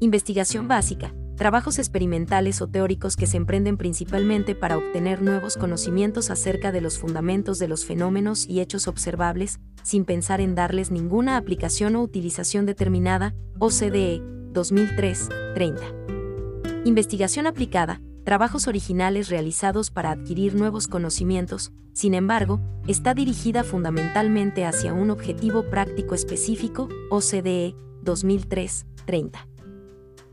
Investigación 0.00 0.68
básica, 0.68 1.14
trabajos 1.36 1.78
experimentales 1.78 2.60
o 2.60 2.68
teóricos 2.68 3.16
que 3.16 3.26
se 3.26 3.38
emprenden 3.38 3.78
principalmente 3.78 4.54
para 4.54 4.76
obtener 4.76 5.22
nuevos 5.22 5.56
conocimientos 5.56 6.30
acerca 6.30 6.72
de 6.72 6.82
los 6.82 6.98
fundamentos 6.98 7.58
de 7.58 7.68
los 7.68 7.86
fenómenos 7.86 8.46
y 8.46 8.60
hechos 8.60 8.86
observables, 8.86 9.60
sin 9.82 10.04
pensar 10.04 10.42
en 10.42 10.54
darles 10.54 10.90
ninguna 10.90 11.38
aplicación 11.38 11.96
o 11.96 12.02
utilización 12.02 12.66
determinada, 12.66 13.34
OCDE, 13.60 14.20
2003-30. 14.52 16.84
Investigación 16.84 17.46
aplicada, 17.46 18.02
trabajos 18.28 18.68
originales 18.68 19.30
realizados 19.30 19.90
para 19.90 20.10
adquirir 20.10 20.54
nuevos 20.54 20.86
conocimientos, 20.86 21.72
sin 21.94 22.12
embargo, 22.12 22.60
está 22.86 23.14
dirigida 23.14 23.64
fundamentalmente 23.64 24.66
hacia 24.66 24.92
un 24.92 25.08
objetivo 25.08 25.70
práctico 25.70 26.14
específico, 26.14 26.90
OCDE 27.08 27.74
2003-30. 28.04 29.46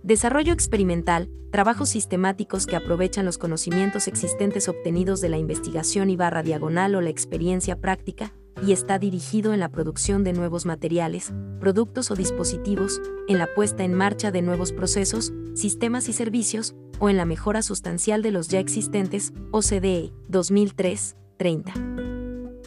Desarrollo 0.04 0.52
experimental, 0.52 1.30
trabajos 1.54 1.88
sistemáticos 1.88 2.68
que 2.68 2.76
aprovechan 2.76 3.24
los 3.24 3.38
conocimientos 3.38 4.10
existentes 4.10 4.68
obtenidos 4.68 5.22
de 5.22 5.30
la 5.30 5.38
investigación 5.38 6.10
y 6.10 6.18
barra 6.18 6.44
diagonal 6.44 6.96
o 6.96 7.02
la 7.02 7.12
experiencia 7.12 7.80
práctica, 7.80 8.34
y 8.62 8.72
está 8.72 9.00
dirigido 9.00 9.54
en 9.54 9.60
la 9.60 9.70
producción 9.70 10.24
de 10.24 10.34
nuevos 10.34 10.66
materiales, 10.66 11.34
productos 11.60 12.12
o 12.12 12.16
dispositivos, 12.16 13.02
en 13.28 13.38
la 13.38 13.48
puesta 13.54 13.84
en 13.84 13.94
marcha 13.94 14.32
de 14.32 14.42
nuevos 14.42 14.72
procesos, 14.72 15.34
sistemas 15.54 16.10
y 16.10 16.14
servicios, 16.14 16.76
o 17.00 17.10
en 17.10 17.18
la 17.18 17.26
mejora 17.26 17.62
sustancial 17.62 18.22
de 18.22 18.32
los 18.32 18.48
ya 18.48 18.60
existentes, 18.60 19.34
OCDE 19.52 20.14
2003-30. 20.30 22.06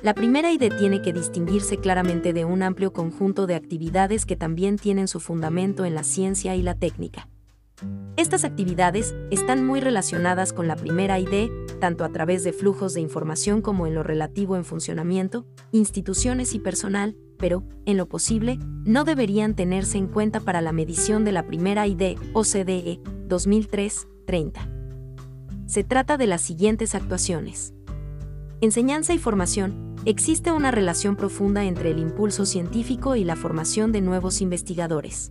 La 0.02 0.14
primera 0.14 0.52
idea 0.52 0.76
tiene 0.76 1.02
que 1.02 1.12
distinguirse 1.12 1.78
claramente 1.78 2.33
de 2.33 2.45
un 2.45 2.62
amplio 2.62 2.92
conjunto 2.92 3.47
de 3.47 3.57
actividades 3.57 4.26
que 4.26 4.37
también 4.37 4.77
tienen 4.77 5.09
su 5.09 5.18
fundamento 5.18 5.85
en 5.85 5.94
la 5.94 6.05
ciencia 6.05 6.55
y 6.55 6.62
la 6.62 6.74
técnica. 6.74 7.29
Estas 8.17 8.45
actividades 8.45 9.14
están 9.31 9.64
muy 9.64 9.81
relacionadas 9.81 10.53
con 10.53 10.67
la 10.67 10.75
primera 10.75 11.21
ID, 11.21 11.51
tanto 11.81 12.05
a 12.05 12.09
través 12.09 12.43
de 12.43 12.53
flujos 12.53 12.95
de 12.95 13.01
información 13.01 13.62
como 13.62 13.87
en 13.87 13.95
lo 13.95 14.03
relativo 14.03 14.57
en 14.57 14.64
funcionamiento, 14.64 15.47
instituciones 15.71 16.55
y 16.55 16.59
personal, 16.59 17.17
pero, 17.38 17.62
en 17.87 17.97
lo 17.97 18.09
posible, 18.09 18.59
no 18.85 19.05
deberían 19.05 19.55
tenerse 19.55 19.99
en 19.99 20.09
cuenta 20.09 20.41
para 20.41 20.61
la 20.61 20.73
medición 20.73 21.25
de 21.25 21.31
la 21.31 21.47
primera 21.47 21.87
ID 21.87 22.17
OCDE 22.33 23.01
2003-30. 23.29 25.67
Se 25.67 25.85
trata 25.85 26.17
de 26.17 26.27
las 26.27 26.41
siguientes 26.41 26.97
actuaciones. 26.97 27.73
Enseñanza 28.61 29.14
y 29.14 29.19
formación. 29.19 29.95
Existe 30.05 30.51
una 30.51 30.73
relación 30.73 31.14
profunda 31.14 31.64
entre 31.64 31.93
el 31.93 32.01
impulso 32.01 32.47
científico 32.47 33.14
y 33.14 33.23
la 33.23 33.37
formación 33.37 33.93
de 33.93 34.01
nuevos 34.01 34.41
investigadores 34.41 35.31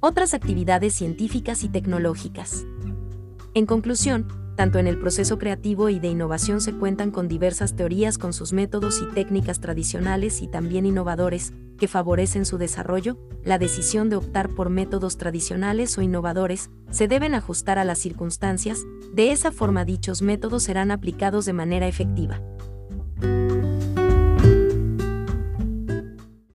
otras 0.00 0.34
actividades 0.34 0.94
científicas 0.94 1.62
y 1.62 1.68
tecnológicas. 1.68 2.64
En 3.54 3.66
conclusión, 3.66 4.28
tanto 4.56 4.78
en 4.78 4.86
el 4.86 4.98
proceso 4.98 5.38
creativo 5.38 5.88
y 5.88 6.00
de 6.00 6.08
innovación 6.08 6.60
se 6.60 6.74
cuentan 6.74 7.10
con 7.10 7.28
diversas 7.28 7.76
teorías 7.76 8.18
con 8.18 8.32
sus 8.32 8.52
métodos 8.52 9.00
y 9.00 9.14
técnicas 9.14 9.60
tradicionales 9.60 10.42
y 10.42 10.48
también 10.48 10.84
innovadores, 10.86 11.52
que 11.78 11.88
favorecen 11.88 12.44
su 12.44 12.58
desarrollo, 12.58 13.16
la 13.42 13.58
decisión 13.58 14.10
de 14.10 14.16
optar 14.16 14.50
por 14.50 14.68
métodos 14.68 15.16
tradicionales 15.16 15.96
o 15.96 16.02
innovadores 16.02 16.70
se 16.90 17.08
deben 17.08 17.34
ajustar 17.34 17.78
a 17.78 17.84
las 17.84 17.98
circunstancias, 17.98 18.84
de 19.14 19.32
esa 19.32 19.50
forma 19.50 19.86
dichos 19.86 20.20
métodos 20.20 20.64
serán 20.64 20.90
aplicados 20.90 21.46
de 21.46 21.54
manera 21.54 21.88
efectiva. 21.88 22.42